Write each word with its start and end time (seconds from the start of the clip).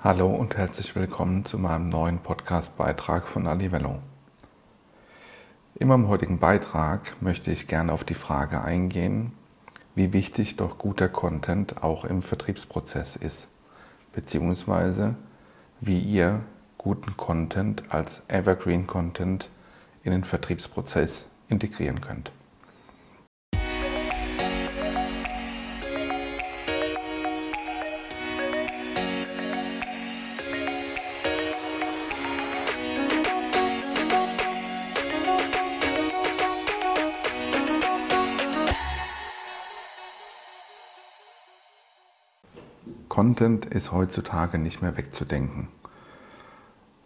Hallo 0.00 0.28
und 0.28 0.56
herzlich 0.56 0.94
willkommen 0.94 1.44
zu 1.44 1.58
meinem 1.58 1.88
neuen 1.88 2.20
Podcast-Beitrag 2.20 3.26
von 3.26 3.48
Alivello. 3.48 3.98
In 5.74 5.88
meinem 5.88 6.06
heutigen 6.06 6.38
Beitrag 6.38 7.20
möchte 7.20 7.50
ich 7.50 7.66
gerne 7.66 7.92
auf 7.92 8.04
die 8.04 8.14
Frage 8.14 8.62
eingehen, 8.62 9.32
wie 9.96 10.12
wichtig 10.12 10.54
doch 10.54 10.78
guter 10.78 11.08
Content 11.08 11.82
auch 11.82 12.04
im 12.04 12.22
Vertriebsprozess 12.22 13.16
ist, 13.16 13.48
beziehungsweise 14.12 15.16
wie 15.80 15.98
ihr 15.98 16.42
guten 16.78 17.16
Content 17.16 17.82
als 17.92 18.22
Evergreen 18.28 18.86
Content 18.86 19.50
in 20.04 20.12
den 20.12 20.22
Vertriebsprozess 20.22 21.24
integrieren 21.48 22.00
könnt. 22.00 22.30
Content 43.18 43.66
ist 43.66 43.90
heutzutage 43.90 44.58
nicht 44.58 44.80
mehr 44.80 44.96
wegzudenken. 44.96 45.66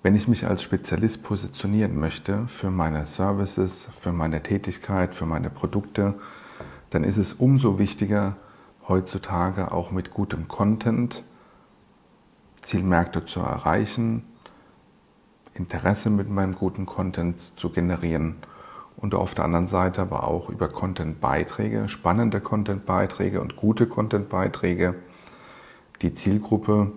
Wenn 0.03 0.15
ich 0.15 0.29
mich 0.29 0.47
als 0.47 0.63
Spezialist 0.63 1.23
positionieren 1.23 1.99
möchte 1.99 2.49
für 2.49 2.71
meine 2.71 3.07
Services, 3.07 3.89
für 3.99 4.13
meine 4.13 4.43
Tätigkeit, 4.43 5.15
für 5.15 5.25
meine 5.25 5.49
Produkte, 5.49 6.13
dann 6.91 7.03
ist 7.03 7.17
es 7.17 7.33
umso 7.33 7.79
wichtiger, 7.79 8.37
heutzutage 8.89 9.73
auch 9.73 9.91
mit 9.91 10.11
gutem 10.11 10.49
Content 10.49 11.25
Zielmärkte 12.61 13.25
zu 13.25 13.41
erreichen, 13.41 14.23
Interesse 15.55 16.11
mit 16.11 16.29
meinem 16.29 16.57
guten 16.57 16.85
Content 16.85 17.41
zu 17.59 17.71
generieren 17.71 18.37
und 18.99 19.15
auf 19.15 19.35
der 19.35 19.47
anderen 19.47 19.67
Seite 19.67 20.03
aber 20.03 20.29
auch 20.29 20.51
über 20.51 20.69
Content-Beiträge, 20.69 21.89
spannende 21.89 22.43
Content-Beiträge 22.43 23.41
und 23.41 23.57
gute 23.57 23.87
Content-Beiträge 23.87 24.97
die 26.03 26.15
Zielgruppe 26.15 26.93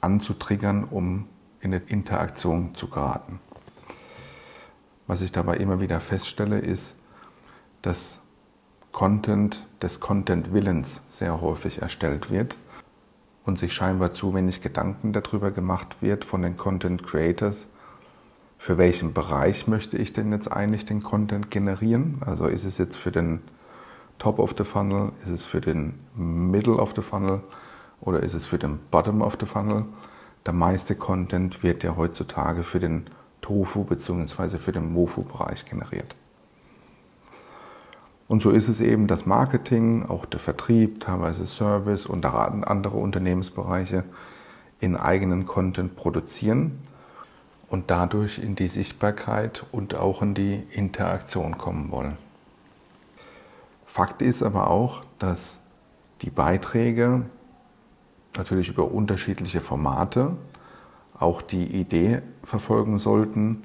anzutriggern, 0.00 0.84
um 0.84 1.26
in 1.60 1.74
eine 1.74 1.82
Interaktion 1.86 2.74
zu 2.74 2.88
geraten. 2.88 3.40
Was 5.06 5.22
ich 5.22 5.32
dabei 5.32 5.56
immer 5.56 5.80
wieder 5.80 6.00
feststelle, 6.00 6.58
ist, 6.58 6.94
dass 7.82 8.18
Content 8.92 9.66
des 9.80 10.00
Content-Willens 10.00 11.00
sehr 11.10 11.40
häufig 11.40 11.82
erstellt 11.82 12.30
wird 12.30 12.56
und 13.44 13.58
sich 13.58 13.72
scheinbar 13.72 14.12
zu 14.12 14.34
wenig 14.34 14.60
Gedanken 14.60 15.12
darüber 15.12 15.50
gemacht 15.50 16.02
wird 16.02 16.24
von 16.24 16.42
den 16.42 16.56
Content-Creators, 16.56 17.66
für 18.58 18.76
welchen 18.76 19.14
Bereich 19.14 19.68
möchte 19.68 19.96
ich 19.96 20.12
denn 20.12 20.32
jetzt 20.32 20.50
eigentlich 20.50 20.84
den 20.84 21.02
Content 21.02 21.50
generieren? 21.50 22.20
Also 22.26 22.46
ist 22.46 22.64
es 22.64 22.76
jetzt 22.76 22.96
für 22.96 23.12
den 23.12 23.40
Top 24.18 24.40
of 24.40 24.56
the 24.58 24.64
Funnel, 24.64 25.12
ist 25.22 25.30
es 25.30 25.44
für 25.44 25.60
den 25.60 25.94
Middle 26.16 26.76
of 26.76 26.92
the 26.96 27.02
Funnel, 27.02 27.40
oder 28.00 28.22
ist 28.22 28.34
es 28.34 28.46
für 28.46 28.58
den 28.58 28.78
Bottom 28.90 29.22
of 29.22 29.36
the 29.40 29.46
Funnel? 29.46 29.84
Der 30.46 30.52
meiste 30.52 30.94
Content 30.94 31.62
wird 31.62 31.82
ja 31.82 31.96
heutzutage 31.96 32.62
für 32.62 32.78
den 32.78 33.08
Tofu 33.40 33.84
bzw. 33.84 34.58
für 34.58 34.72
den 34.72 34.92
Mofu-Bereich 34.92 35.66
generiert. 35.66 36.14
Und 38.28 38.42
so 38.42 38.50
ist 38.50 38.68
es 38.68 38.80
eben 38.80 39.06
das 39.06 39.24
Marketing, 39.24 40.06
auch 40.06 40.26
der 40.26 40.38
Vertrieb, 40.38 41.00
teilweise 41.00 41.46
Service 41.46 42.04
und 42.04 42.26
andere 42.26 42.98
Unternehmensbereiche 42.98 44.04
in 44.80 44.96
eigenen 44.96 45.46
Content 45.46 45.96
produzieren 45.96 46.78
und 47.68 47.90
dadurch 47.90 48.38
in 48.38 48.54
die 48.54 48.68
Sichtbarkeit 48.68 49.64
und 49.72 49.94
auch 49.94 50.20
in 50.22 50.34
die 50.34 50.62
Interaktion 50.70 51.56
kommen 51.58 51.90
wollen. 51.90 52.18
Fakt 53.86 54.20
ist 54.20 54.42
aber 54.42 54.68
auch, 54.68 55.04
dass 55.18 55.58
die 56.20 56.30
Beiträge 56.30 57.22
natürlich 58.36 58.68
über 58.68 58.90
unterschiedliche 58.90 59.60
Formate 59.60 60.36
auch 61.18 61.42
die 61.42 61.66
Idee 61.66 62.22
verfolgen 62.44 62.98
sollten, 62.98 63.64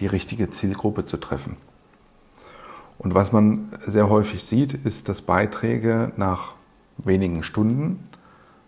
die 0.00 0.06
richtige 0.06 0.50
Zielgruppe 0.50 1.06
zu 1.06 1.18
treffen. 1.18 1.56
Und 2.98 3.14
was 3.14 3.32
man 3.32 3.72
sehr 3.86 4.10
häufig 4.10 4.44
sieht, 4.44 4.74
ist, 4.74 5.08
dass 5.08 5.22
Beiträge 5.22 6.12
nach 6.16 6.54
wenigen 6.98 7.42
Stunden, 7.42 8.08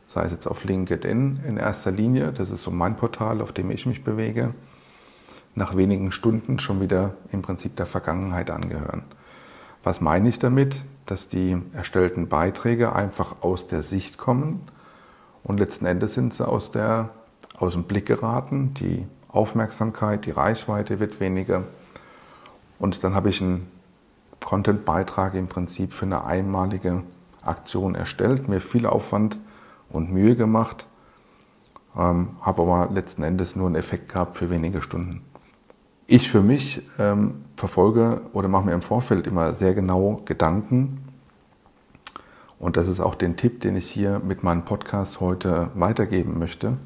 sei 0.08 0.24
es 0.24 0.32
jetzt 0.32 0.46
auf 0.46 0.64
LinkedIn 0.64 1.40
in 1.46 1.56
erster 1.56 1.90
Linie, 1.90 2.32
das 2.32 2.50
ist 2.50 2.62
so 2.62 2.70
mein 2.70 2.96
Portal, 2.96 3.40
auf 3.40 3.52
dem 3.52 3.70
ich 3.70 3.84
mich 3.86 4.04
bewege, 4.04 4.54
nach 5.54 5.76
wenigen 5.76 6.12
Stunden 6.12 6.58
schon 6.58 6.80
wieder 6.80 7.14
im 7.30 7.42
Prinzip 7.42 7.76
der 7.76 7.86
Vergangenheit 7.86 8.50
angehören. 8.50 9.02
Was 9.82 10.00
meine 10.00 10.28
ich 10.28 10.38
damit? 10.38 10.76
Dass 11.04 11.28
die 11.28 11.60
erstellten 11.74 12.28
Beiträge 12.28 12.94
einfach 12.94 13.42
aus 13.42 13.66
der 13.66 13.82
Sicht 13.82 14.16
kommen, 14.16 14.62
und 15.44 15.58
letzten 15.58 15.86
Endes 15.86 16.14
sind 16.14 16.34
sie 16.34 16.46
aus, 16.46 16.70
der, 16.70 17.10
aus 17.58 17.72
dem 17.72 17.84
Blick 17.84 18.06
geraten. 18.06 18.74
Die 18.74 19.06
Aufmerksamkeit, 19.28 20.26
die 20.26 20.30
Reichweite 20.30 21.00
wird 21.00 21.20
weniger. 21.20 21.64
Und 22.78 23.02
dann 23.04 23.14
habe 23.14 23.28
ich 23.28 23.40
einen 23.40 23.68
Content-Beitrag 24.40 25.34
im 25.34 25.48
Prinzip 25.48 25.92
für 25.92 26.06
eine 26.06 26.24
einmalige 26.24 27.02
Aktion 27.42 27.94
erstellt, 27.94 28.48
mir 28.48 28.60
viel 28.60 28.86
Aufwand 28.86 29.38
und 29.90 30.12
Mühe 30.12 30.36
gemacht, 30.36 30.86
ähm, 31.96 32.30
habe 32.40 32.62
aber 32.62 32.92
letzten 32.92 33.22
Endes 33.22 33.56
nur 33.56 33.66
einen 33.66 33.76
Effekt 33.76 34.12
gehabt 34.12 34.36
für 34.36 34.50
wenige 34.50 34.82
Stunden. 34.82 35.22
Ich 36.06 36.30
für 36.30 36.42
mich 36.42 36.82
ähm, 36.98 37.44
verfolge 37.56 38.20
oder 38.32 38.48
mache 38.48 38.66
mir 38.66 38.74
im 38.74 38.82
Vorfeld 38.82 39.26
immer 39.26 39.54
sehr 39.54 39.74
genau 39.74 40.20
Gedanken, 40.24 41.11
und 42.62 42.76
das 42.76 42.86
ist 42.86 43.00
auch 43.00 43.16
den 43.16 43.36
Tipp, 43.36 43.60
den 43.60 43.74
ich 43.74 43.90
hier 43.90 44.20
mit 44.20 44.44
meinem 44.44 44.64
Podcast 44.64 45.18
heute 45.18 45.72
weitergeben 45.74 46.38
möchte, 46.38 46.78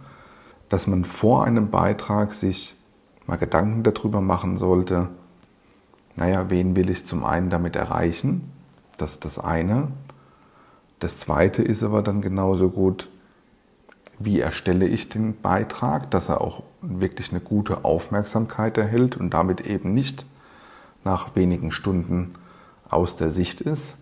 dass 0.70 0.86
man 0.86 1.04
vor 1.04 1.44
einem 1.44 1.70
Beitrag 1.70 2.32
sich 2.32 2.74
mal 3.26 3.36
Gedanken 3.36 3.82
darüber 3.82 4.22
machen 4.22 4.56
sollte, 4.56 5.08
naja, 6.16 6.48
wen 6.48 6.76
will 6.76 6.88
ich 6.88 7.04
zum 7.04 7.26
einen 7.26 7.50
damit 7.50 7.76
erreichen? 7.76 8.50
Das 8.96 9.12
ist 9.12 9.26
das 9.26 9.38
eine. 9.38 9.88
Das 10.98 11.18
zweite 11.18 11.62
ist 11.62 11.82
aber 11.82 12.00
dann 12.00 12.22
genauso 12.22 12.70
gut, 12.70 13.10
wie 14.18 14.40
erstelle 14.40 14.86
ich 14.86 15.10
den 15.10 15.38
Beitrag, 15.38 16.10
dass 16.10 16.30
er 16.30 16.40
auch 16.40 16.62
wirklich 16.80 17.32
eine 17.32 17.40
gute 17.40 17.84
Aufmerksamkeit 17.84 18.78
erhält 18.78 19.18
und 19.18 19.28
damit 19.34 19.60
eben 19.60 19.92
nicht 19.92 20.24
nach 21.04 21.36
wenigen 21.36 21.70
Stunden 21.70 22.34
aus 22.88 23.16
der 23.16 23.30
Sicht 23.30 23.60
ist. 23.60 23.96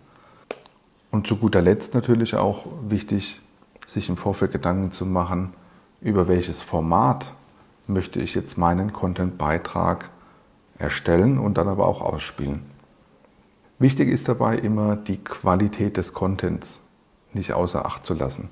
Und 1.15 1.25
zu 1.25 1.37
guter 1.37 1.61
Letzt 1.61 1.93
natürlich 1.93 2.35
auch 2.35 2.65
wichtig, 2.89 3.39
sich 3.87 4.09
im 4.09 4.17
Vorfeld 4.17 4.51
Gedanken 4.51 4.91
zu 4.91 5.05
machen, 5.05 5.53
über 6.01 6.27
welches 6.27 6.61
Format 6.61 7.31
möchte 7.87 8.19
ich 8.19 8.35
jetzt 8.35 8.57
meinen 8.57 8.91
Content-Beitrag 8.91 10.09
erstellen 10.77 11.39
und 11.39 11.57
dann 11.57 11.69
aber 11.69 11.87
auch 11.87 12.01
ausspielen. 12.01 12.63
Wichtig 13.79 14.09
ist 14.09 14.27
dabei 14.27 14.57
immer 14.57 14.97
die 14.97 15.15
Qualität 15.15 15.95
des 15.95 16.13
Contents 16.13 16.81
nicht 17.31 17.53
außer 17.53 17.85
Acht 17.85 18.05
zu 18.05 18.13
lassen. 18.13 18.49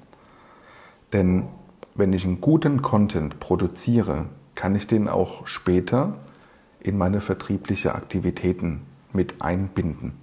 Denn 1.11 1.49
wenn 1.95 2.13
ich 2.13 2.23
einen 2.23 2.39
guten 2.39 2.81
Content 2.81 3.41
produziere, 3.41 4.27
kann 4.55 4.73
ich 4.73 4.87
den 4.87 5.09
auch 5.09 5.47
später 5.47 6.15
in 6.79 6.97
meine 6.97 7.19
vertriebliche 7.19 7.93
Aktivitäten 7.93 8.83
mit 9.11 9.41
einbinden. 9.41 10.22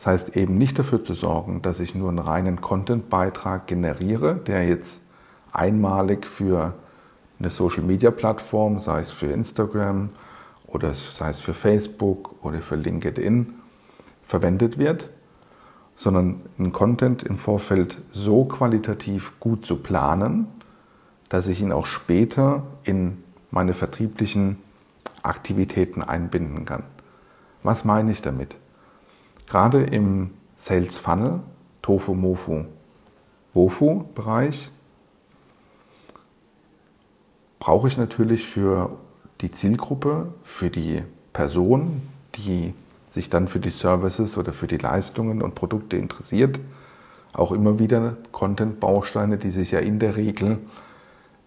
Das 0.00 0.06
heißt 0.06 0.36
eben 0.38 0.56
nicht 0.56 0.78
dafür 0.78 1.04
zu 1.04 1.12
sorgen, 1.12 1.60
dass 1.60 1.78
ich 1.78 1.94
nur 1.94 2.08
einen 2.08 2.20
reinen 2.20 2.62
Content-Beitrag 2.62 3.66
generiere, 3.66 4.34
der 4.34 4.66
jetzt 4.66 4.98
einmalig 5.52 6.26
für 6.26 6.72
eine 7.38 7.50
Social-Media-Plattform, 7.50 8.78
sei 8.78 9.02
es 9.02 9.12
für 9.12 9.26
Instagram 9.26 10.08
oder 10.66 10.94
sei 10.94 11.28
es 11.28 11.42
für 11.42 11.52
Facebook 11.52 12.34
oder 12.42 12.62
für 12.62 12.76
LinkedIn, 12.76 13.52
verwendet 14.22 14.78
wird, 14.78 15.10
sondern 15.96 16.40
einen 16.58 16.72
Content 16.72 17.22
im 17.22 17.36
Vorfeld 17.36 17.98
so 18.10 18.46
qualitativ 18.46 19.38
gut 19.38 19.66
zu 19.66 19.82
planen, 19.82 20.46
dass 21.28 21.46
ich 21.46 21.60
ihn 21.60 21.72
auch 21.72 21.84
später 21.84 22.62
in 22.84 23.22
meine 23.50 23.74
vertrieblichen 23.74 24.56
Aktivitäten 25.22 26.02
einbinden 26.02 26.64
kann. 26.64 26.84
Was 27.62 27.84
meine 27.84 28.12
ich 28.12 28.22
damit? 28.22 28.56
Gerade 29.50 29.82
im 29.82 30.30
Sales 30.56 30.96
Funnel, 30.96 31.40
Tofu, 31.82 32.14
Mofu, 32.14 32.66
Wofu 33.52 34.04
Bereich 34.14 34.70
brauche 37.58 37.88
ich 37.88 37.98
natürlich 37.98 38.46
für 38.46 38.96
die 39.40 39.50
Zielgruppe, 39.50 40.32
für 40.44 40.70
die 40.70 41.02
Person, 41.32 42.00
die 42.36 42.74
sich 43.08 43.28
dann 43.28 43.48
für 43.48 43.58
die 43.58 43.70
Services 43.70 44.38
oder 44.38 44.52
für 44.52 44.68
die 44.68 44.76
Leistungen 44.76 45.42
und 45.42 45.56
Produkte 45.56 45.96
interessiert, 45.96 46.60
auch 47.32 47.50
immer 47.50 47.80
wieder 47.80 48.18
Content-Bausteine, 48.30 49.36
die 49.36 49.50
sich 49.50 49.72
ja 49.72 49.80
in 49.80 49.98
der 49.98 50.14
Regel 50.14 50.58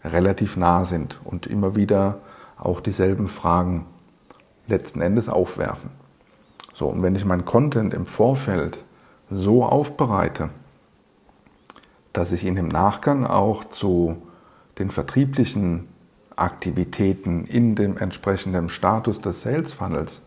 relativ 0.03 0.57
nah 0.57 0.83
sind 0.83 1.21
und 1.23 1.47
immer 1.47 1.77
wieder 1.77 2.19
auch 2.57 2.81
dieselben 2.81 3.29
Fragen 3.29 3.85
letzten 4.67 4.99
Endes 4.99 5.29
aufwerfen. 5.29 6.02
So, 6.73 6.87
und 6.87 7.03
wenn 7.03 7.15
ich 7.15 7.25
meinen 7.25 7.45
Content 7.45 7.93
im 7.93 8.05
Vorfeld 8.05 8.83
so 9.29 9.63
aufbereite, 9.63 10.49
dass 12.13 12.31
ich 12.31 12.43
ihn 12.43 12.57
im 12.57 12.67
Nachgang 12.67 13.25
auch 13.25 13.63
zu 13.65 14.17
den 14.79 14.91
vertrieblichen 14.91 15.87
Aktivitäten 16.35 17.45
in 17.45 17.75
dem 17.75 17.97
entsprechenden 17.97 18.69
Status 18.69 19.21
des 19.21 19.41
Sales 19.41 19.73
Funnels 19.73 20.23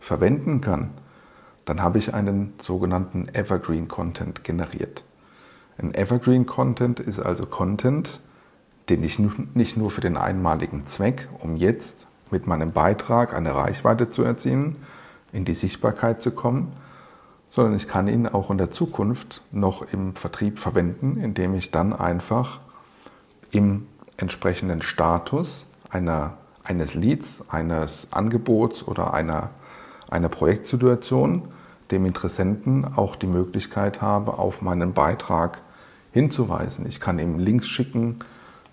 verwenden 0.00 0.60
kann, 0.60 0.90
dann 1.64 1.80
habe 1.82 1.98
ich 1.98 2.12
einen 2.12 2.54
sogenannten 2.60 3.28
Evergreen 3.32 3.88
Content 3.88 4.44
generiert. 4.44 5.04
Ein 5.78 5.94
Evergreen 5.94 6.46
Content 6.46 7.00
ist 7.00 7.20
also 7.20 7.46
Content, 7.46 8.20
den 8.88 9.02
ich 9.02 9.18
nicht 9.18 9.76
nur 9.76 9.90
für 9.90 10.00
den 10.00 10.16
einmaligen 10.16 10.86
Zweck, 10.86 11.28
um 11.40 11.56
jetzt 11.56 12.06
mit 12.30 12.46
meinem 12.46 12.72
Beitrag 12.72 13.34
eine 13.34 13.54
Reichweite 13.54 14.10
zu 14.10 14.22
erzielen, 14.22 14.76
in 15.34 15.44
die 15.44 15.54
Sichtbarkeit 15.54 16.22
zu 16.22 16.30
kommen, 16.30 16.72
sondern 17.50 17.76
ich 17.76 17.86
kann 17.88 18.08
ihn 18.08 18.26
auch 18.26 18.50
in 18.50 18.58
der 18.58 18.70
Zukunft 18.70 19.42
noch 19.52 19.82
im 19.92 20.16
Vertrieb 20.16 20.58
verwenden, 20.58 21.18
indem 21.18 21.54
ich 21.54 21.70
dann 21.70 21.92
einfach 21.92 22.60
im 23.50 23.86
entsprechenden 24.16 24.82
Status 24.82 25.66
einer, 25.90 26.34
eines 26.62 26.94
Leads, 26.94 27.44
eines 27.48 28.08
Angebots 28.10 28.86
oder 28.86 29.14
einer, 29.14 29.50
einer 30.08 30.28
Projektsituation 30.28 31.48
dem 31.90 32.06
Interessenten 32.06 32.96
auch 32.96 33.14
die 33.14 33.26
Möglichkeit 33.26 34.00
habe, 34.00 34.38
auf 34.38 34.62
meinen 34.62 34.94
Beitrag 34.94 35.58
hinzuweisen. 36.12 36.86
Ich 36.88 37.00
kann 37.00 37.18
ihm 37.18 37.38
Links 37.38 37.68
schicken 37.68 38.20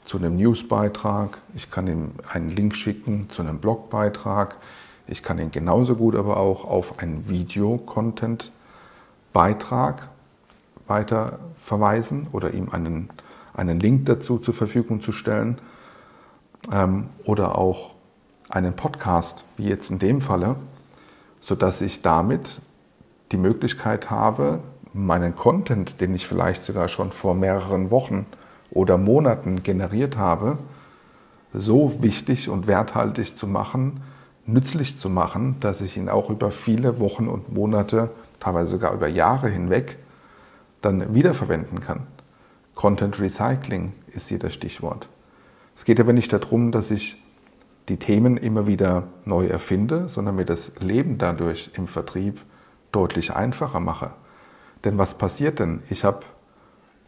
zu 0.05 0.17
einem 0.17 0.37
Newsbeitrag, 0.37 1.37
ich 1.55 1.69
kann 1.69 1.87
ihm 1.87 2.11
einen 2.31 2.49
Link 2.49 2.75
schicken 2.75 3.29
zu 3.29 3.41
einem 3.41 3.59
Blogbeitrag, 3.59 4.55
ich 5.07 5.23
kann 5.23 5.39
ihn 5.39 5.51
genauso 5.51 5.95
gut 5.95 6.15
aber 6.15 6.37
auch 6.37 6.65
auf 6.65 6.99
einen 6.99 7.27
Video-Content-Beitrag 7.27 10.09
weiter 10.87 11.39
verweisen 11.63 12.27
oder 12.31 12.53
ihm 12.53 12.69
einen, 12.71 13.09
einen 13.53 13.79
Link 13.79 14.05
dazu 14.05 14.39
zur 14.39 14.53
Verfügung 14.53 15.01
zu 15.01 15.11
stellen 15.11 15.57
ähm, 16.71 17.09
oder 17.25 17.57
auch 17.57 17.91
einen 18.49 18.75
Podcast, 18.75 19.43
wie 19.57 19.67
jetzt 19.67 19.89
in 19.89 19.99
dem 19.99 20.21
Falle, 20.21 20.55
sodass 21.39 21.81
ich 21.81 22.01
damit 22.01 22.61
die 23.31 23.37
Möglichkeit 23.37 24.09
habe, 24.09 24.59
meinen 24.93 25.35
Content, 25.35 26.01
den 26.01 26.13
ich 26.13 26.27
vielleicht 26.27 26.63
sogar 26.63 26.89
schon 26.89 27.11
vor 27.11 27.33
mehreren 27.33 27.91
Wochen 27.91 28.25
oder 28.69 28.97
Monaten 28.97 29.63
generiert 29.63 30.17
habe, 30.17 30.57
so 31.53 32.01
wichtig 32.01 32.49
und 32.49 32.67
werthaltig 32.67 33.37
zu 33.37 33.47
machen, 33.47 34.01
nützlich 34.51 34.99
zu 34.99 35.09
machen, 35.09 35.55
dass 35.59 35.81
ich 35.81 35.97
ihn 35.97 36.09
auch 36.09 36.29
über 36.29 36.51
viele 36.51 36.99
Wochen 36.99 37.27
und 37.27 37.53
Monate, 37.53 38.09
teilweise 38.39 38.71
sogar 38.71 38.93
über 38.93 39.07
Jahre 39.07 39.49
hinweg, 39.49 39.97
dann 40.81 41.13
wiederverwenden 41.13 41.81
kann. 41.81 42.07
Content 42.75 43.19
Recycling 43.19 43.93
ist 44.13 44.29
hier 44.29 44.39
das 44.39 44.53
Stichwort. 44.53 45.07
Es 45.75 45.85
geht 45.85 45.99
aber 45.99 46.13
nicht 46.13 46.33
darum, 46.33 46.71
dass 46.71 46.91
ich 46.91 47.21
die 47.89 47.97
Themen 47.97 48.37
immer 48.37 48.67
wieder 48.67 49.07
neu 49.25 49.47
erfinde, 49.47 50.09
sondern 50.09 50.35
mir 50.35 50.45
das 50.45 50.71
Leben 50.79 51.17
dadurch 51.17 51.71
im 51.75 51.87
Vertrieb 51.87 52.41
deutlich 52.91 53.35
einfacher 53.35 53.79
mache. 53.79 54.11
Denn 54.83 54.97
was 54.97 55.17
passiert 55.17 55.59
denn? 55.59 55.83
Ich 55.89 56.03
habe 56.03 56.21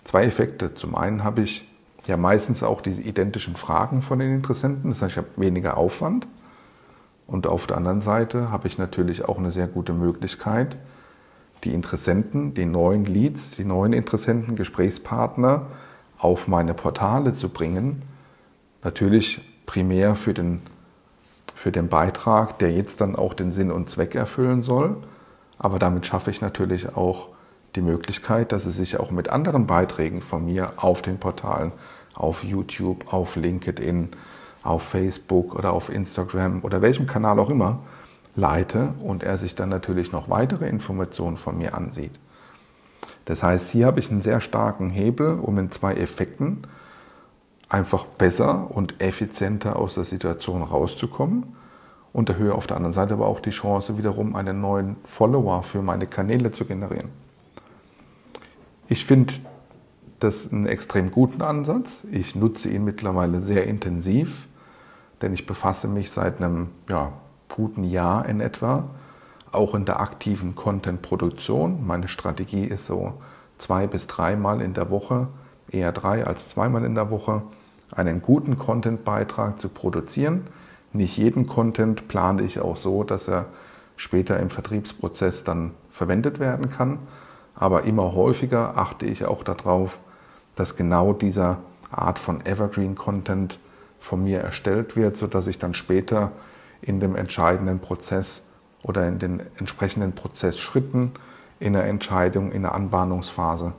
zwei 0.03 0.25
Effekte. 0.25 0.75
Zum 0.75 0.95
einen 0.95 1.23
habe 1.23 1.41
ich 1.41 1.67
ja 2.05 2.17
meistens 2.17 2.63
auch 2.63 2.81
diese 2.81 3.01
identischen 3.01 3.55
Fragen 3.55 4.01
von 4.01 4.19
den 4.19 4.35
Interessenten, 4.35 4.89
das 4.89 5.01
heißt, 5.01 5.11
ich 5.11 5.17
habe 5.17 5.29
weniger 5.37 5.77
Aufwand. 5.77 6.27
Und 7.27 7.47
auf 7.47 7.67
der 7.67 7.77
anderen 7.77 8.01
Seite 8.01 8.51
habe 8.51 8.67
ich 8.67 8.77
natürlich 8.77 9.25
auch 9.25 9.37
eine 9.37 9.51
sehr 9.51 9.67
gute 9.67 9.93
Möglichkeit, 9.93 10.77
die 11.63 11.73
Interessenten, 11.73 12.53
die 12.53 12.65
neuen 12.65 13.05
Leads, 13.05 13.51
die 13.51 13.63
neuen 13.65 13.93
Interessenten, 13.93 14.55
Gesprächspartner 14.55 15.67
auf 16.17 16.47
meine 16.47 16.73
Portale 16.73 17.35
zu 17.35 17.49
bringen. 17.49 18.01
Natürlich 18.83 19.41
primär 19.65 20.15
für 20.15 20.33
den, 20.33 20.61
für 21.55 21.71
den 21.71 21.87
Beitrag, 21.87 22.59
der 22.59 22.71
jetzt 22.71 23.01
dann 23.01 23.15
auch 23.15 23.33
den 23.33 23.51
Sinn 23.51 23.71
und 23.71 23.89
Zweck 23.89 24.15
erfüllen 24.15 24.61
soll. 24.61 24.97
Aber 25.57 25.79
damit 25.79 26.05
schaffe 26.05 26.31
ich 26.31 26.41
natürlich 26.41 26.95
auch 26.95 27.29
die 27.75 27.81
Möglichkeit, 27.81 28.51
dass 28.51 28.63
sie 28.63 28.71
sich 28.71 28.99
auch 28.99 29.11
mit 29.11 29.29
anderen 29.29 29.65
Beiträgen 29.65 30.21
von 30.21 30.45
mir 30.45 30.73
auf 30.77 31.01
den 31.01 31.17
Portalen, 31.17 31.71
auf 32.13 32.43
YouTube, 32.43 33.11
auf 33.11 33.35
LinkedIn, 33.35 34.09
auf 34.63 34.83
Facebook 34.83 35.55
oder 35.55 35.73
auf 35.73 35.89
Instagram 35.89 36.61
oder 36.63 36.81
welchem 36.81 37.05
Kanal 37.05 37.39
auch 37.39 37.49
immer 37.49 37.79
leite 38.35 38.93
und 39.01 39.23
er 39.23 39.37
sich 39.37 39.55
dann 39.55 39.69
natürlich 39.69 40.11
noch 40.11 40.29
weitere 40.29 40.67
Informationen 40.67 41.37
von 41.37 41.57
mir 41.57 41.75
ansieht. 41.75 42.17
Das 43.25 43.43
heißt, 43.43 43.69
hier 43.69 43.85
habe 43.85 43.99
ich 43.99 44.11
einen 44.11 44.21
sehr 44.21 44.41
starken 44.41 44.89
Hebel, 44.89 45.39
um 45.39 45.57
in 45.59 45.71
zwei 45.71 45.93
Effekten 45.93 46.63
einfach 47.69 48.05
besser 48.05 48.69
und 48.71 49.01
effizienter 49.01 49.77
aus 49.77 49.95
der 49.95 50.03
Situation 50.03 50.61
rauszukommen 50.61 51.55
und 52.11 52.29
erhöhe 52.29 52.53
auf 52.53 52.67
der 52.67 52.77
anderen 52.77 52.93
Seite 52.93 53.13
aber 53.13 53.27
auch 53.27 53.39
die 53.39 53.49
Chance, 53.49 53.97
wiederum 53.97 54.35
einen 54.35 54.61
neuen 54.61 54.97
Follower 55.05 55.63
für 55.63 55.81
meine 55.81 56.05
Kanäle 56.05 56.51
zu 56.51 56.65
generieren. 56.65 57.09
Ich 58.87 59.05
finde 59.05 59.33
das 60.19 60.51
einen 60.51 60.67
extrem 60.67 61.11
guten 61.11 61.41
Ansatz. 61.41 62.03
Ich 62.11 62.35
nutze 62.35 62.69
ihn 62.69 62.83
mittlerweile 62.83 63.41
sehr 63.41 63.65
intensiv, 63.65 64.47
denn 65.23 65.33
ich 65.33 65.45
befasse 65.47 65.87
mich 65.87 66.11
seit 66.11 66.37
einem 66.37 66.69
ja, 66.87 67.13
guten 67.49 67.83
Jahr 67.83 68.27
in 68.27 68.39
etwa 68.39 68.83
auch 69.51 69.75
in 69.75 69.85
der 69.85 69.99
aktiven 69.99 70.55
Content-Produktion. 70.55 71.85
Meine 71.85 72.07
Strategie 72.07 72.65
ist 72.65 72.87
so 72.87 73.13
zwei 73.57 73.87
bis 73.87 74.07
dreimal 74.07 74.61
in 74.61 74.73
der 74.73 74.89
Woche, 74.89 75.27
eher 75.69 75.91
drei 75.91 76.25
als 76.25 76.49
zweimal 76.49 76.85
in 76.85 76.95
der 76.95 77.09
Woche, 77.09 77.43
einen 77.91 78.21
guten 78.21 78.57
Content-Beitrag 78.57 79.59
zu 79.59 79.69
produzieren 79.69 80.47
nicht 80.93 81.17
jeden 81.17 81.47
Content 81.47 82.07
plane 82.07 82.43
ich 82.43 82.59
auch 82.59 82.77
so, 82.77 83.03
dass 83.03 83.27
er 83.27 83.47
später 83.95 84.39
im 84.39 84.51
Vertriebsprozess 84.51 85.43
dann 85.43 85.71
verwendet 85.91 86.39
werden 86.39 86.69
kann. 86.69 86.99
Aber 87.55 87.83
immer 87.83 88.13
häufiger 88.13 88.77
achte 88.77 89.07
ich 89.07 89.25
auch 89.25 89.43
darauf, 89.43 89.97
dass 90.55 90.75
genau 90.75 91.13
dieser 91.13 91.57
Art 91.91 92.19
von 92.19 92.45
Evergreen 92.45 92.95
Content 92.95 93.59
von 94.03 94.21
mir 94.21 94.41
erstellt 94.41 94.97
wird, 94.97 95.15
sodass 95.15 95.47
ich 95.47 95.59
dann 95.59 95.73
später 95.73 96.33
in 96.81 96.99
dem 96.99 97.15
entscheidenden 97.15 97.79
Prozess 97.79 98.43
oder 98.83 99.07
in 99.07 99.17
den 99.17 99.41
entsprechenden 99.57 100.11
Prozessschritten 100.11 101.13
in 101.61 101.71
der 101.71 101.85
Entscheidung, 101.85 102.51
in 102.51 102.63
der 102.63 102.75
Anbahnungsphase 102.75 103.71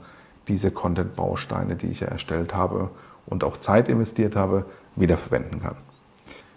diese 0.47 0.71
Content-Bausteine, 0.71 1.75
die 1.75 1.87
ich 1.87 1.99
ja 1.99 2.07
erstellt 2.07 2.55
habe 2.55 2.89
und 3.27 3.43
auch 3.43 3.57
Zeit 3.57 3.87
investiert 3.87 4.35
habe, 4.35 4.65
wiederverwenden 4.95 5.61
kann. 5.61 5.75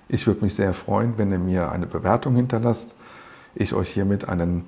Ich 0.09 0.26
würde 0.26 0.43
mich 0.43 0.54
sehr 0.54 0.73
freuen, 0.73 1.19
wenn 1.19 1.31
ihr 1.31 1.38
mir 1.38 1.71
eine 1.71 1.87
Bewertung 1.87 2.37
hinterlasst. 2.37 2.95
Ich 3.54 3.75
euch 3.75 3.90
hiermit 3.90 4.31
einen 4.31 4.64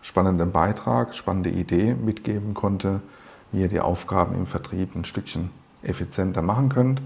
spannenden 0.00 0.52
Beitrag, 0.52 1.14
spannende 1.14 1.50
Idee 1.50 1.94
mitgeben 1.94 2.54
konnte, 2.54 3.02
wie 3.52 3.60
ihr 3.60 3.68
die 3.68 3.80
Aufgaben 3.80 4.34
im 4.34 4.46
Vertrieb 4.46 4.94
ein 4.96 5.04
Stückchen 5.04 5.50
effizienter 5.82 6.40
machen 6.40 6.70
könnt. 6.70 7.02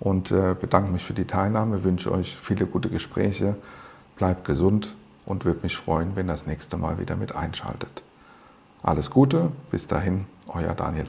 Und 0.00 0.30
äh, 0.30 0.54
bedanke 0.60 0.90
mich 0.90 1.04
für 1.04 1.14
die 1.14 1.26
Teilnahme, 1.26 1.84
wünsche 1.84 2.12
euch 2.12 2.36
viele 2.36 2.66
gute 2.66 2.88
Gespräche, 2.88 3.56
bleibt 4.16 4.44
gesund 4.44 4.94
und 5.24 5.44
würde 5.44 5.60
mich 5.62 5.76
freuen, 5.76 6.16
wenn 6.16 6.28
ihr 6.28 6.32
das 6.32 6.46
nächste 6.46 6.76
Mal 6.76 6.98
wieder 6.98 7.16
mit 7.16 7.34
einschaltet. 7.34 8.02
Alles 8.82 9.10
Gute, 9.10 9.50
bis 9.70 9.86
dahin, 9.86 10.26
euer 10.46 10.74
Daniel. 10.74 11.06